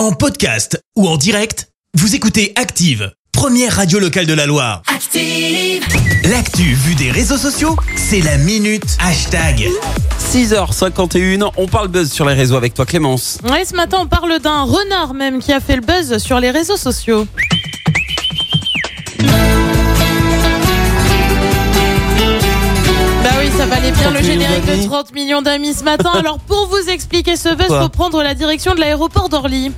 [0.00, 4.80] En podcast ou en direct, vous écoutez Active, première radio locale de la Loire.
[4.86, 5.84] Active.
[6.24, 9.68] L'actu vue des réseaux sociaux, c'est la minute hashtag.
[10.18, 13.40] 6h51, on parle buzz sur les réseaux avec toi Clémence.
[13.44, 16.50] Ouais, ce matin, on parle d'un renard même qui a fait le buzz sur les
[16.50, 17.26] réseaux sociaux.
[24.32, 24.86] Générique de d'amis.
[24.86, 26.10] 30 millions d'amis ce matin.
[26.18, 29.72] Alors pour vous expliquer ce buzz, Quoi faut prendre la direction de l'aéroport d'Orly.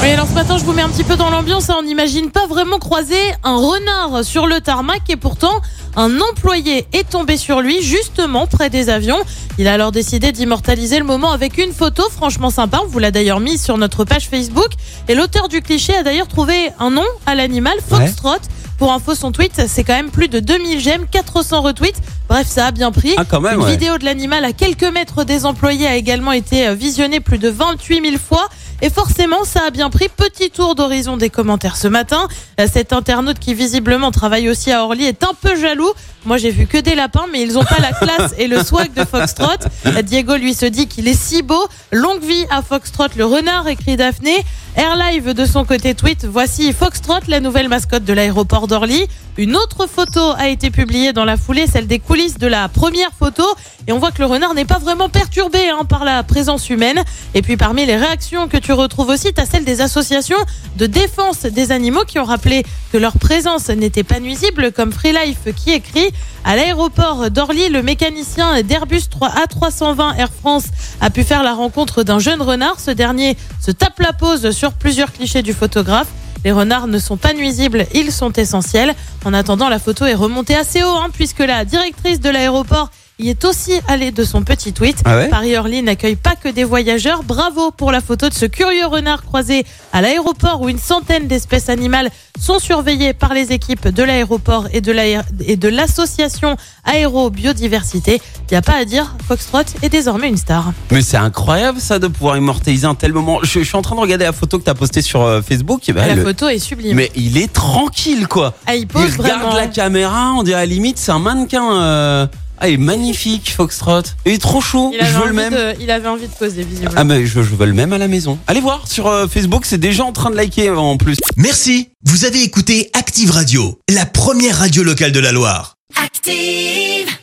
[0.00, 1.68] Oui, alors ce matin, je vous mets un petit peu dans l'ambiance.
[1.70, 1.76] hein.
[1.78, 5.60] On n'imagine pas vraiment croiser un renard sur le tarmac et pourtant,
[5.96, 9.18] un employé est tombé sur lui justement près des avions.
[9.58, 12.80] Il a alors décidé d'immortaliser le moment avec une photo franchement sympa.
[12.84, 14.68] On vous l'a d'ailleurs mise sur notre page Facebook.
[15.08, 18.36] Et l'auteur du cliché a d'ailleurs trouvé un nom à l'animal, Foxtrot.
[18.78, 21.96] Pour info, son tweet, c'est quand même plus de 2000 j'aime, 400 retweets.
[22.28, 23.14] Bref, ça a bien pris.
[23.16, 23.72] Ah, quand même, Une ouais.
[23.72, 27.48] vidéo de l'animal à quelques mètres des employés a également été euh, visionnée plus de
[27.48, 28.48] 28 000 fois.
[28.80, 30.08] Et forcément, ça a bien pris.
[30.08, 32.28] Petit tour d'horizon des commentaires ce matin.
[32.60, 35.92] Euh, Cet internaute qui visiblement travaille aussi à Orly est un peu jaloux.
[36.24, 38.92] Moi, j'ai vu que des lapins, mais ils ont pas la classe et le swag
[38.92, 39.46] de Foxtrot.
[39.86, 41.66] Euh, Diego, lui, se dit qu'il est si beau.
[41.92, 44.44] Longue vie à Foxtrot, le renard, écrit Daphné.
[44.76, 49.08] Airlive de son côté tweet, voici Foxtrot, la nouvelle mascotte de l'aéroport d'Orly.
[49.36, 53.10] Une autre photo a été publiée dans la foulée, celle des coulisses de la première
[53.18, 53.44] photo.
[53.88, 57.02] Et on voit que le renard n'est pas vraiment perturbé hein, par la présence humaine.
[57.34, 60.38] Et puis parmi les réactions que tu retrouves aussi, tu as celle des associations
[60.76, 65.12] de défense des animaux qui ont rappelé que leur présence n'était pas nuisible, comme Free
[65.12, 66.10] Life qui écrit
[66.44, 70.66] à l'aéroport d'Orly, le mécanicien d'Airbus 3 A320 Air France
[71.00, 72.80] a pu faire la rencontre d'un jeune renard.
[72.80, 76.08] Ce dernier se tape la pose sur plusieurs clichés du photographe.
[76.44, 78.94] Les renards ne sont pas nuisibles, ils sont essentiels.
[79.24, 83.30] En attendant, la photo est remontée assez haut, hein, puisque la directrice de l'aéroport y
[83.30, 84.98] est aussi allée de son petit tweet.
[85.04, 87.22] Ah ouais Paris-Orly n'accueille pas que des voyageurs.
[87.24, 91.68] Bravo pour la photo de ce curieux renard croisé à l'aéroport où une centaine d'espèces
[91.68, 92.10] animales
[92.40, 98.20] sont surveillées par les équipes de l'aéroport et de l'association Aéro Biodiversité.
[98.48, 100.72] Il n'y a pas à dire, Foxtrot est désormais une star.
[100.92, 103.40] Mais c'est incroyable ça de pouvoir immortaliser un tel moment.
[103.42, 105.42] Je, je suis en train de regarder la photo que tu as postée sur euh,
[105.42, 105.88] Facebook.
[105.88, 106.94] et ben, la le- photo est sublime.
[106.96, 108.54] Mais il est tranquille quoi.
[108.66, 109.56] Ah, il Il pose regarde vraiment.
[109.56, 111.72] la caméra, on dirait à la limite c'est un mannequin.
[111.82, 112.26] euh,
[112.60, 114.02] Ah il est magnifique Foxtrot.
[114.26, 115.52] Il est trop chaud, Il avait, je veux le envie même.
[115.52, 116.94] de, il avait envie de poser, visiblement.
[116.96, 118.38] Ah mais je, je veux le même à la maison.
[118.46, 121.16] Allez voir sur euh, Facebook, c'est déjà en train de liker euh, en plus.
[121.36, 125.74] Merci, vous avez écouté Active Radio, la première radio locale de la Loire.
[126.02, 127.18] Active.